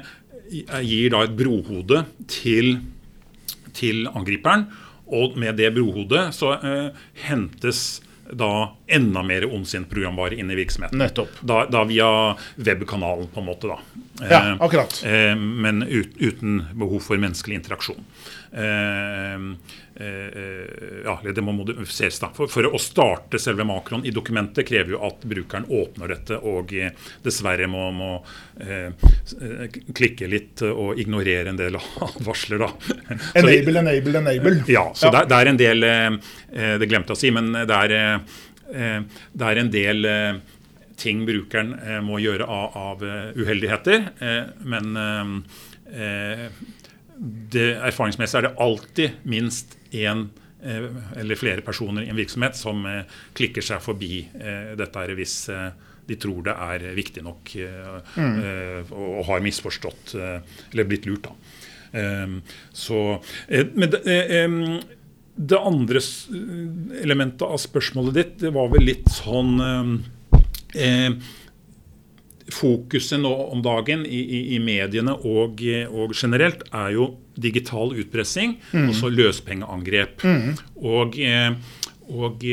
gir 0.51 1.11
da 1.13 1.23
et 1.25 1.35
brohode 1.37 2.03
til, 2.31 2.77
til 3.77 4.07
angriperen. 4.11 4.67
Og 5.11 5.35
med 5.39 5.57
det 5.59 5.73
brohodet 5.75 6.29
så 6.35 6.55
eh, 6.59 7.03
hentes 7.25 8.01
da 8.31 8.71
enda 8.93 9.23
mer 9.23 9.47
ondsinnet 9.49 9.89
programvare 9.89 10.37
inn 10.39 10.51
i 10.51 10.57
virksomheten. 10.59 10.99
Nettopp. 11.01 11.41
Da, 11.41 11.63
da 11.71 11.83
via 11.89 12.09
webkanalen, 12.55 13.29
på 13.33 13.43
en 13.43 13.49
måte. 13.49 13.71
da. 13.71 13.79
Ja, 14.21 14.41
eh, 14.41 14.55
akkurat. 14.59 15.01
Eh, 15.05 15.35
men 15.35 15.83
ut, 15.83 16.17
uten 16.17 16.65
behov 16.73 16.99
for 17.05 17.21
menneskelig 17.21 17.61
interaksjon. 17.61 18.03
Eh, 18.51 19.39
Eh, 20.01 21.03
ja, 21.05 21.19
det 21.35 21.41
må 21.41 21.51
modifiseres. 21.51 22.19
da. 22.19 22.29
For, 22.35 22.49
for, 22.49 22.67
å 22.73 22.79
starte 22.81 23.39
selve 23.41 23.65
makroen 23.67 24.05
i 24.07 24.13
dokumentet 24.15 24.65
krever 24.67 24.95
jo 24.95 25.01
at 25.05 25.25
brukeren 25.27 25.67
åpner 25.67 26.13
dette 26.15 26.37
og 26.47 26.73
eh, 26.73 26.93
dessverre 27.25 27.67
må, 27.69 27.89
må 27.93 28.11
eh, 28.63 28.89
klikke 29.93 30.29
litt 30.31 30.63
og 30.69 30.99
ignorere 31.01 31.51
en 31.51 31.59
del 31.59 31.77
advarsler. 32.07 32.63
da. 32.63 32.71
Enable, 33.41 33.83
enable, 33.83 34.15
enable. 34.23 34.55
Ja, 34.71 34.87
så 34.95 35.09
ja. 35.09 35.17
Det, 35.19 35.25
det, 35.29 35.41
er 35.41 35.51
en 35.51 35.61
del 35.61 35.89
eh, 35.89 36.77
Det 36.81 36.89
glemte 36.89 37.13
jeg 37.13 37.19
å 37.19 37.21
si, 37.21 37.33
men 37.35 37.51
det 37.53 37.83
er, 37.83 38.23
det 38.71 39.47
er 39.47 39.59
en 39.59 39.71
del 39.73 40.07
ting 41.01 41.25
brukeren 41.27 41.73
må 42.05 42.19
gjøre 42.21 42.45
av, 42.47 42.77
av 42.77 43.03
uheldigheter. 43.35 44.05
men 44.63 44.93
det, 47.21 47.67
erfaringsmessig 47.77 48.39
er 48.39 48.47
det 48.47 48.57
alltid 48.63 49.25
minst 49.29 49.77
én 49.93 50.25
eh, 50.63 50.87
eller 51.21 51.39
flere 51.39 51.63
personer 51.65 52.05
i 52.05 52.11
en 52.11 52.17
virksomhet 52.17 52.57
som 52.57 52.85
eh, 52.89 53.03
klikker 53.37 53.65
seg 53.65 53.83
forbi 53.83 54.23
eh, 54.25 54.73
dette 54.79 55.03
her 55.03 55.13
hvis 55.17 55.35
de 56.09 56.17
tror 56.19 56.41
det 56.47 56.55
er 56.65 56.87
viktig 56.97 57.21
nok 57.23 57.51
mm. 58.17 58.39
og 58.89 59.19
har 59.29 59.43
misforstått 59.45 60.15
eller 60.17 60.87
blitt 60.89 61.05
lurt. 61.07 61.29
da. 61.29 62.01
Så, 62.73 62.97
men 63.77 63.93
det, 65.41 65.57
andre 65.57 66.01
elementet 67.01 67.45
av 67.47 67.59
spørsmålet 67.61 68.17
ditt 68.17 68.33
det 68.45 68.53
var 68.55 68.69
vel 68.73 68.85
litt 68.91 69.07
sånn 69.13 69.57
fokuset 72.51 73.19
nå 73.21 73.31
om 73.53 73.61
dagen 73.63 74.05
i, 74.05 74.19
i, 74.19 74.39
i 74.55 74.59
mediene 74.63 75.15
og, 75.15 75.61
og, 75.89 76.15
generelt 76.15 76.63
er 76.75 76.95
jo 76.97 77.07
digital 77.41 77.93
utpressing, 77.95 78.57
mm. 78.71 78.87
altså 78.89 79.11
løspengeangrep. 79.11 80.25
Mm. 80.27 80.57
Og, 80.81 81.19
og, 82.11 82.47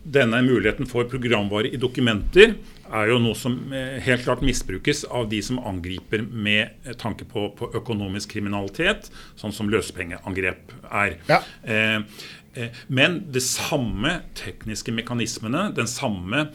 denne 0.00 0.38
muligheten 0.46 0.88
for 0.88 1.04
programvare 1.10 1.68
i 1.74 1.78
dokumenter 1.80 2.54
er 2.90 3.12
jo 3.12 3.20
noe 3.22 3.36
som 3.38 3.56
eh, 3.74 3.98
helt 4.04 4.24
klart 4.26 4.42
misbrukes 4.44 5.04
av 5.04 5.28
de 5.30 5.40
som 5.44 5.60
angriper 5.66 6.24
med 6.24 6.90
tanke 7.00 7.26
på, 7.28 7.48
på 7.58 7.70
økonomisk 7.78 8.34
kriminalitet, 8.36 9.10
sånn 9.40 9.54
som 9.54 9.70
løspengeangrep 9.72 10.74
er. 10.90 11.16
Ja. 11.30 11.40
Eh, 11.62 12.28
eh 12.58 12.82
men 12.88 13.20
de 13.30 13.40
samme 13.44 14.16
tekniske 14.34 14.92
mekanismene, 14.92 15.68
den 15.76 15.90
samme 15.90 16.48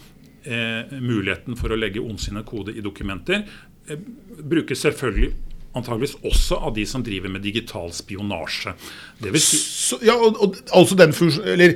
eh, 0.44 0.92
muligheten 0.92 1.56
for 1.60 1.72
å 1.72 1.80
legge 1.80 2.04
ondsinnet 2.04 2.48
kode 2.50 2.76
i 2.76 2.84
dokumenter, 2.84 3.46
eh, 3.88 4.08
brukes 4.44 4.84
selvfølgelig 4.84 5.34
antageligvis 5.76 6.16
også 6.24 6.60
av 6.68 6.76
de 6.76 6.86
som 6.88 7.04
driver 7.04 7.32
med 7.32 7.44
digital 7.44 7.92
spionasje. 7.94 8.76
Det 9.20 9.32
vil 9.34 9.44
si 9.44 9.60
Så, 9.60 10.00
ja, 10.06 10.16
og, 10.16 10.40
og, 10.42 10.56
altså 10.74 10.96
den 10.96 11.14
funksjonen, 11.14 11.50
eller 11.52 11.76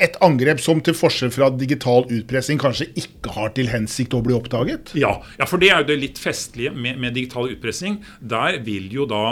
et 0.00 0.16
angrep 0.24 0.60
som 0.62 0.80
til 0.84 0.96
forskjell 0.96 1.32
fra 1.34 1.50
digital 1.54 2.06
utpressing 2.08 2.60
kanskje 2.60 2.90
ikke 2.98 3.34
har 3.36 3.54
til 3.56 3.70
hensikt 3.72 4.16
å 4.16 4.22
bli 4.24 4.36
oppdaget? 4.36 4.94
Ja, 4.98 5.16
ja 5.40 5.48
for 5.48 5.62
det 5.62 5.72
er 5.72 5.82
jo 5.82 5.90
det 5.92 6.00
litt 6.02 6.20
festlige 6.20 6.74
med, 6.74 7.00
med 7.02 7.16
digital 7.18 7.50
utpressing. 7.52 8.00
Der 8.20 8.60
vil 8.66 8.90
jo 8.94 9.06
da 9.10 9.24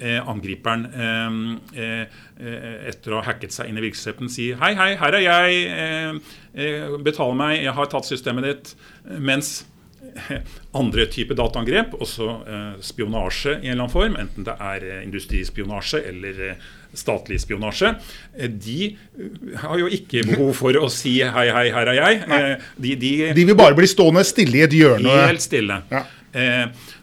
eh, 0.00 0.20
angriperen 0.28 0.86
eh, 0.90 2.04
eh, 2.40 2.68
etter 2.90 3.14
å 3.14 3.20
ha 3.20 3.28
hacket 3.30 3.54
seg 3.54 3.70
inn 3.70 3.80
i 3.80 3.86
virksomheten 3.88 4.30
si 4.32 4.50
hei, 4.60 4.74
hei, 4.78 4.92
her 5.00 5.18
er 5.18 5.26
jeg, 5.26 5.64
eh, 5.74 6.38
eh, 6.54 7.00
betal 7.04 7.36
meg, 7.38 7.58
jeg 7.64 7.76
har 7.76 7.92
tatt 7.92 8.08
systemet 8.08 8.48
ditt. 8.48 8.74
Mens 9.20 9.60
andre 10.80 11.06
typer 11.10 11.38
dataangrep, 11.38 11.94
også 12.00 12.28
eh, 12.48 12.76
spionasje 12.84 13.56
i 13.58 13.70
en 13.70 13.74
eller 13.74 13.84
annen 13.84 13.92
form, 13.92 14.18
enten 14.20 14.46
det 14.46 14.56
er 14.56 14.86
eh, 14.86 15.02
industrispionasje 15.06 16.02
eller 16.10 16.44
eh, 16.48 16.68
statlig 16.96 17.40
spionasje, 17.42 17.94
eh, 18.36 18.48
de 18.50 18.78
eh, 18.90 19.56
har 19.62 19.78
jo 19.78 19.86
ikke 19.90 20.24
behov 20.26 20.54
for 20.58 20.76
å 20.78 20.88
si 20.90 21.18
'hei, 21.22 21.46
hei, 21.50 21.70
her 21.70 21.92
er 21.92 21.98
jeg'. 22.00 22.22
Eh, 22.28 22.68
De, 22.80 22.94
de, 22.96 23.32
De 23.34 23.44
vil 23.44 23.56
bare 23.58 23.74
bli 23.74 23.86
stående 23.86 24.24
stille 24.24 24.56
i 24.58 24.66
et 24.66 24.72
hjørne. 24.72 25.16
Helt 25.26 25.42
stille. 25.44 25.82
Ja. 25.90 26.04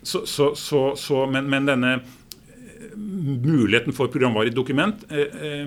Så, 0.03 0.25
så, 0.25 0.53
så, 0.55 0.95
så, 0.95 1.25
men, 1.27 1.49
men 1.49 1.65
denne 1.67 1.97
muligheten 2.97 3.93
for 3.93 4.07
programvare 4.07 4.47
i 4.47 4.55
dokument 4.55 5.03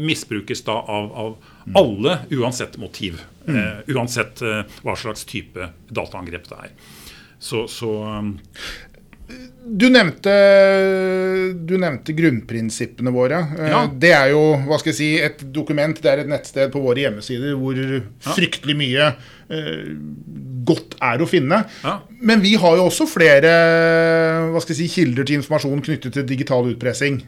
misbrukes 0.00 0.64
da 0.64 0.72
av, 0.72 1.10
av 1.12 1.76
alle, 1.76 2.18
uansett 2.32 2.78
motiv. 2.80 3.20
Eh, 3.46 3.84
uansett 3.94 4.40
hva 4.82 4.96
slags 4.96 5.24
type 5.28 5.68
dataangrep 5.92 6.48
det 6.48 6.58
er. 6.64 6.72
Så, 7.40 7.66
så 7.68 7.90
um, 8.04 8.34
Du 9.70 9.84
nevnte, 9.92 10.32
du 11.68 11.74
nevnte 11.78 12.14
grunnprinsippene 12.16 13.12
våre. 13.14 13.38
Eh, 13.58 13.68
Ja. 13.70 13.82
Det 13.86 14.10
er 14.16 14.30
jo 14.32 14.40
hva 14.66 14.78
skal 14.80 14.90
jeg 14.92 14.98
si, 14.98 15.10
et 15.22 15.44
dokument, 15.54 15.94
det 16.02 16.10
er 16.10 16.22
et 16.24 16.30
nettsted 16.30 16.72
på 16.72 16.80
våre 16.82 17.04
hjemmesider 17.04 17.54
hvor 17.60 17.76
fryktelig 18.34 18.76
mye 18.80 19.10
eh, 19.50 19.92
godt 20.66 20.96
er 21.00 21.22
å 21.22 21.28
finne. 21.28 21.62
Ja. 21.84 22.00
Men 22.20 22.40
vi 22.42 22.54
har 22.60 22.76
jo 22.80 22.88
også 22.88 23.06
flere 23.08 23.52
hva 24.50 24.60
skal 24.64 24.74
jeg 24.74 24.80
si, 24.88 24.94
kilder 25.00 25.24
til 25.28 25.38
informasjon 25.40 25.84
knyttet 25.86 26.16
til 26.18 26.26
digital 26.26 26.66
utpressing. 26.72 27.20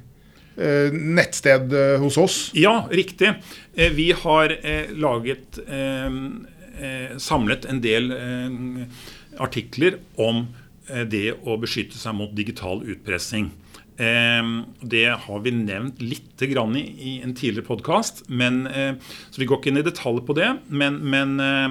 Eh, 0.58 0.90
nettsted 0.92 1.72
eh, 1.72 1.94
hos 2.02 2.18
oss. 2.20 2.40
Ja, 2.58 2.86
riktig. 2.92 3.30
Eh, 3.76 3.92
Vi 3.96 4.10
har 4.24 4.56
eh, 4.62 4.90
laget 4.96 5.60
Samlet 7.22 7.66
en 7.70 7.78
del 7.84 8.08
artikler 9.38 9.98
om 10.18 10.46
det 11.08 11.34
å 11.46 11.56
beskytte 11.62 11.98
seg 11.98 12.14
mot 12.18 12.32
digital 12.34 12.82
utpressing. 12.82 13.50
Eh, 13.98 14.42
Det 14.82 15.04
har 15.26 15.40
vi 15.44 15.50
nevnt 15.54 16.00
litt 16.02 16.42
i, 16.42 16.48
i 16.50 17.22
en 17.22 17.34
tidligere 17.34 17.66
podkast, 17.66 18.24
så 18.26 19.38
vi 19.38 19.46
går 19.46 19.58
ikke 19.60 19.70
inn 19.70 19.78
i 19.78 19.82
detalj 19.86 20.20
på 20.26 20.34
det. 20.34 20.48
Men, 20.68 20.98
men 21.04 21.38
eh, 21.40 21.68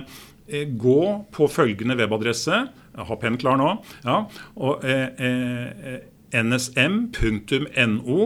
eh, 0.47 0.65
gå 0.77 1.25
på 1.31 1.47
følgende 1.51 1.97
webadresse. 1.97 2.67
Jeg 2.95 3.07
har 3.07 3.15
pennen 3.17 3.39
klar 3.39 3.57
nå. 3.59 3.73
Ja, 4.03 4.25
og 4.55 4.83
eh, 4.83 5.09
eh, 5.17 5.99
nsm.no 6.43 8.19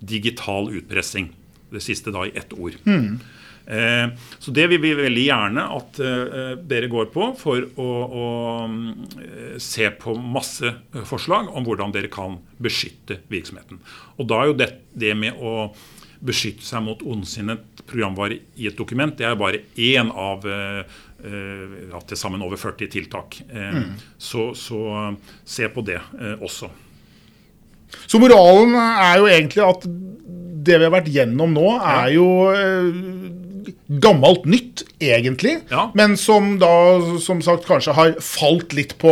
digital 0.00 0.70
utpressing. 0.74 1.30
Det 1.70 1.82
siste 1.84 2.10
da 2.14 2.24
i 2.26 2.32
ett 2.34 2.52
ord. 2.56 2.74
Eh, 2.86 3.12
så 3.70 4.50
det 4.56 4.64
vil 4.72 4.80
vi 4.82 4.90
veldig 4.98 5.24
gjerne 5.28 5.62
at 5.76 6.00
eh, 6.02 6.56
dere 6.66 6.88
går 6.90 7.10
på 7.14 7.28
for 7.38 7.62
å, 7.78 7.88
å 8.10 8.26
mm, 8.66 9.60
se 9.62 9.86
på 10.00 10.16
masse 10.18 10.66
eh, 10.66 11.04
forslag 11.06 11.52
om 11.54 11.66
hvordan 11.68 11.94
dere 11.94 12.10
kan 12.10 12.38
beskytte 12.58 13.20
virksomheten. 13.30 13.78
Og 14.18 14.26
da 14.30 14.40
er 14.42 14.50
jo 14.50 14.58
det, 14.58 14.70
det 14.98 15.14
med 15.18 15.38
å 15.38 15.70
beskytte 16.20 16.66
seg 16.66 16.82
mot 16.84 17.00
ondsinnet 17.06 17.84
programvare 17.88 18.40
i 18.60 18.66
et 18.68 18.76
dokument, 18.76 19.14
det 19.16 19.24
er 19.24 19.38
bare 19.40 19.62
én 19.80 20.10
av 20.12 20.44
eh, 20.44 20.82
eh, 21.24 21.78
ja, 21.94 22.02
til 22.10 22.18
sammen 22.20 22.42
over 22.44 22.60
40 22.60 22.90
tiltak. 22.92 23.38
Eh, 23.48 23.80
Så, 24.18 24.50
så 24.58 24.82
eh, 25.06 25.34
se 25.48 25.70
på 25.72 25.86
det 25.86 26.00
eh, 26.20 26.36
også. 26.42 26.68
Så 28.06 28.20
moralen 28.22 28.76
er 28.78 29.16
jo 29.18 29.30
egentlig 29.30 29.64
at 29.66 29.86
det 30.60 30.76
vi 30.76 30.84
har 30.84 30.92
vært 30.92 31.08
gjennom 31.10 31.54
nå, 31.56 31.68
er 31.80 32.10
jo 32.14 32.26
eh, 32.52 33.38
gammelt 33.90 34.44
nytt, 34.46 34.84
egentlig. 35.02 35.56
Ja. 35.70 35.88
Men 35.98 36.16
som 36.20 36.58
da, 36.62 36.70
som 37.22 37.42
sagt, 37.42 37.66
kanskje 37.66 37.96
har 37.96 38.12
falt 38.22 38.70
litt 38.76 38.92
på 39.02 39.10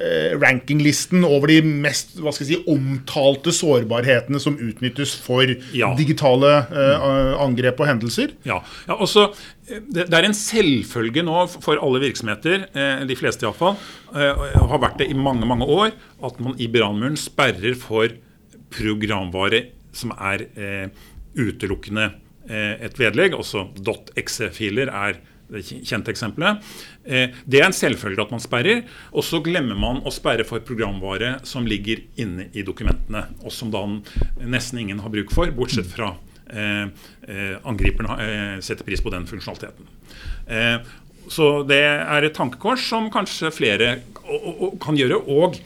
eh, 0.00 0.38
rankinglisten 0.40 1.24
over 1.26 1.50
de 1.52 1.58
mest 1.66 2.14
hva 2.22 2.32
skal 2.32 2.46
jeg 2.46 2.60
si, 2.62 2.72
omtalte 2.72 3.52
sårbarhetene 3.52 4.40
som 4.40 4.56
utnyttes 4.56 5.12
for 5.20 5.44
Ja. 5.76 5.90
digitale 5.98 6.54
eh, 6.70 7.34
angrep 7.44 7.82
og 7.82 7.90
hendelser. 7.90 8.32
Ja, 8.48 8.62
ja 8.88 8.96
også, 8.96 9.26
eh, 9.68 9.82
det, 9.90 10.08
det 10.08 10.16
er 10.20 10.30
en 10.30 10.38
selvfølge 10.38 11.26
nå 11.26 11.44
for 11.58 11.76
alle 11.82 12.00
virksomheter, 12.06 12.68
eh, 12.72 13.04
de 13.10 13.18
fleste 13.20 13.44
iallfall, 13.44 13.76
eh, 14.14 14.48
har 14.56 14.80
vært 14.80 15.02
det 15.02 15.10
i 15.12 15.18
mange 15.18 15.44
mange 15.50 15.68
år, 15.68 15.92
at 16.24 16.40
man 16.40 16.56
i 16.56 16.70
brannmuren 16.72 17.20
sperrer 17.20 17.76
for 17.76 18.08
programvare 18.72 19.66
som 19.92 20.12
er 20.16 20.46
eh, 20.56 20.88
utelukkende 21.36 22.12
et 22.50 22.98
vedlegg. 22.98 23.36
Også 23.38 23.68
.exe-filer 24.18 24.90
er 24.90 25.20
det 25.50 25.64
kjente 25.66 26.12
eksempelet. 26.12 26.62
Eh, 27.04 27.34
det 27.44 27.60
er 27.60 27.68
en 27.68 27.76
selvfølge 27.76 28.22
at 28.24 28.32
man 28.34 28.42
sperrer. 28.42 28.84
Og 29.12 29.26
så 29.26 29.42
glemmer 29.44 29.78
man 29.78 30.00
å 30.06 30.12
sperre 30.14 30.46
for 30.48 30.62
programvare 30.66 31.38
som 31.48 31.68
ligger 31.68 32.04
inne 32.20 32.48
i 32.54 32.64
dokumentene, 32.66 33.26
og 33.44 33.54
som 33.54 33.72
da 33.72 33.84
nesten 34.40 34.82
ingen 34.84 35.02
har 35.02 35.12
bruk 35.12 35.34
for, 35.34 35.50
bortsett 35.54 35.90
fra 35.90 36.14
eh, 36.46 36.86
eh, 37.26 37.54
angriperen 37.68 38.14
eh, 38.16 38.56
setter 38.64 38.86
pris 38.86 39.02
på 39.02 39.12
den 39.14 39.28
funksjonaliteten. 39.30 39.90
Eh, 40.46 40.78
så 41.30 41.50
det 41.68 41.82
er 41.84 42.26
et 42.26 42.34
tankekors 42.34 42.88
som 42.90 43.10
kanskje 43.12 43.52
flere 43.54 43.90
kan 44.82 44.96
gjøre. 44.98 45.20
Og 45.30 45.60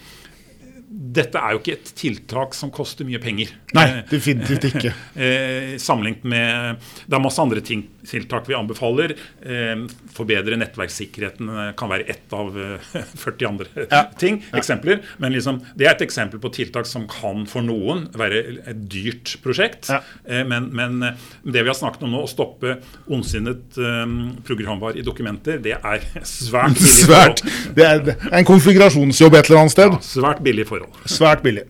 dette 1.14 1.40
er 1.40 1.54
jo 1.54 1.60
ikke 1.62 1.74
et 1.78 1.90
tiltak 1.98 2.54
som 2.56 2.70
koster 2.74 3.06
mye 3.08 3.20
penger. 3.22 3.52
Nei, 3.76 3.86
definitivt 4.10 4.68
ikke. 4.72 4.92
Eh, 5.24 5.76
sammenlignet 5.80 6.24
med 6.26 6.80
Det 7.06 7.14
er 7.16 7.22
masse 7.22 7.40
andre 7.42 7.60
ting, 7.64 7.84
tiltak 8.06 8.48
vi 8.48 8.54
anbefaler. 8.58 9.14
Eh, 9.46 9.84
forbedre 10.14 10.58
nettverkssikkerheten 10.60 11.48
eh, 11.52 11.70
kan 11.78 11.90
være 11.92 12.06
ett 12.12 12.34
av 12.34 12.56
eh, 12.58 12.98
40 13.24 13.48
andre 13.48 13.86
Ja. 13.90 14.02
ting. 14.20 14.40
Eksempler. 14.56 15.00
Men 15.22 15.34
liksom, 15.36 15.60
det 15.78 15.86
er 15.88 15.94
et 15.94 16.04
eksempel 16.06 16.42
på 16.42 16.50
tiltak 16.54 16.88
som 16.90 17.06
kan 17.10 17.46
for 17.50 17.64
noen 17.64 18.08
være 18.18 18.42
et 18.74 18.84
dyrt 18.92 19.36
prosjekt. 19.44 19.88
Ja. 19.92 20.02
Men, 20.44 20.68
men 20.74 20.98
det 21.00 21.62
vi 21.64 21.68
har 21.70 21.76
snakket 21.78 22.04
om 22.06 22.12
nå, 22.14 22.24
å 22.26 22.30
stoppe 22.30 22.78
ondsinnet 23.12 23.74
programvar 23.74 24.74
programvare 24.74 24.98
i 24.98 25.04
dokumenter, 25.04 25.58
det 25.62 25.74
er 25.76 26.04
svært 26.28 26.78
billig. 26.78 26.92
Svært. 27.04 27.42
det 27.76 27.84
er 27.86 28.12
en 28.40 28.46
konfigurasjonsjobb 28.48 29.36
et 29.38 29.48
eller 29.50 29.60
annet 29.64 29.74
sted. 29.74 29.92
Ja, 29.96 30.00
svært 30.06 30.42
billig 30.44 30.66
forhold. 30.68 30.92
Svært 31.04 31.44
billig. 31.44 31.66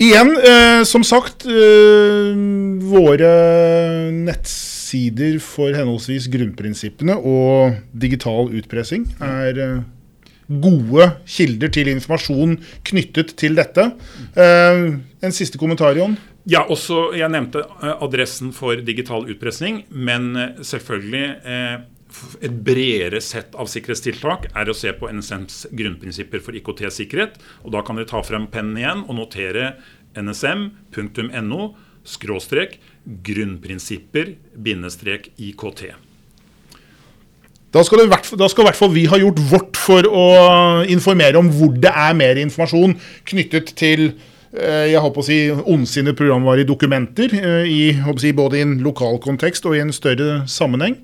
Igjen, 0.00 0.30
eh, 0.40 0.82
som 0.88 1.02
sagt, 1.04 1.44
eh, 1.44 2.32
våre 2.88 3.32
nettsider 4.16 5.36
for 5.44 5.76
henholdsvis 5.76 6.28
grunnprinsippene 6.32 7.18
og 7.20 7.76
digital 7.92 8.48
utpressing 8.48 9.04
er 9.20 9.60
eh, 9.60 9.82
gode 10.64 11.10
kilder 11.28 11.68
til 11.76 11.92
informasjon 11.92 12.56
knyttet 12.88 13.36
til 13.36 13.60
dette. 13.60 13.90
Eh, 14.34 14.80
en 15.20 15.36
siste 15.36 15.60
kommentar, 15.60 15.92
Jon? 16.00 16.16
Ja, 16.48 16.64
også, 16.64 17.12
Jeg 17.14 17.28
nevnte 17.30 17.60
eh, 17.82 17.94
adressen 18.00 18.54
for 18.56 18.80
digital 18.80 19.28
utpressing, 19.28 19.84
men 19.92 20.36
eh, 20.36 20.64
selvfølgelig 20.64 21.26
et 22.42 22.54
bredere 22.66 23.20
sett 23.24 23.54
av 23.58 23.68
sikkerhetstiltak 23.70 24.50
er 24.50 24.70
å 24.70 24.76
se 24.76 24.92
på 24.96 25.10
NSMs 25.12 25.66
grunnprinsipper 25.76 26.42
for 26.44 26.56
IKT-sikkerhet. 26.58 27.38
og 27.64 27.72
Da 27.76 27.84
kan 27.86 27.98
dere 27.98 28.10
ta 28.10 28.22
frem 28.26 28.48
pennen 28.50 28.78
igjen 28.80 29.04
og 29.06 29.16
notere 29.18 29.74
nsm.no 30.18 31.72
skråstrek 32.04 32.78
grunnprinsipper 33.26 34.34
bindestrek 34.56 35.30
IKT. 35.38 35.90
Da 37.70 37.84
skal, 37.86 38.02
det, 38.02 38.18
da 38.34 38.48
skal 38.50 38.64
i 38.64 38.66
hvert 38.66 38.78
fall 38.78 38.90
vi 38.90 39.04
ha 39.06 39.18
gjort 39.20 39.40
vårt 39.52 39.78
for 39.78 40.06
å 40.06 40.24
informere 40.90 41.38
om 41.38 41.52
hvor 41.54 41.70
det 41.78 41.92
er 41.92 42.16
mer 42.18 42.40
informasjon 42.42 42.96
knyttet 43.30 43.70
til 43.78 44.08
eh, 44.08 44.90
jeg 44.90 45.02
håper 45.04 45.22
å 45.22 45.26
si, 45.28 45.36
ondsinnede 45.54 46.18
programvare 46.18 46.64
i 46.64 46.66
dokumenter, 46.66 47.36
eh, 47.38 47.70
i, 47.70 47.84
håper 48.00 48.18
å 48.18 48.24
si, 48.24 48.32
både 48.34 48.58
i 48.58 48.64
en 48.66 48.74
lokal 48.82 49.20
kontekst 49.22 49.70
og 49.70 49.78
i 49.78 49.84
en 49.84 49.94
større 49.94 50.40
sammenheng. 50.50 50.98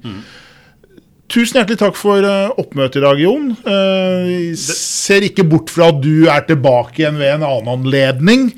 Tusen 1.33 1.59
hjertelig 1.59 1.81
takk 1.81 1.97
for 1.99 2.23
eh, 2.23 2.53
oppmøtet 2.61 3.01
i 3.01 3.05
dag, 3.05 3.19
Jon. 3.19 3.51
Eh, 3.67 4.29
jeg 4.31 4.59
ser 4.63 5.27
ikke 5.27 5.47
bort 5.49 5.73
fra 5.75 5.91
at 5.91 5.99
du 6.05 6.29
er 6.31 6.47
tilbake 6.47 7.03
igjen 7.03 7.19
ved 7.19 7.33
en 7.35 7.47
annen 7.49 7.73
anledning. 7.73 8.49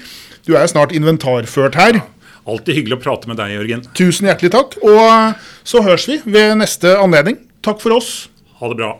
Du 0.44 0.52
er 0.54 0.66
jo 0.66 0.72
snart 0.74 0.92
inventarført 0.96 1.78
her. 1.80 2.02
Alltid 2.48 2.76
hyggelig 2.76 2.98
å 2.98 3.02
prate 3.02 3.28
med 3.28 3.40
deg, 3.40 3.54
Jørgen. 3.56 3.84
Tusen 3.96 4.28
hjertelig 4.28 4.52
takk. 4.52 4.76
Og 4.84 5.40
så 5.68 5.84
høres 5.84 6.08
vi 6.08 6.20
ved 6.28 6.58
neste 6.60 6.94
anledning. 7.00 7.40
Takk 7.64 7.80
for 7.84 7.96
oss. 7.96 8.28
Ha 8.60 8.70
det 8.72 8.80
bra. 8.80 8.94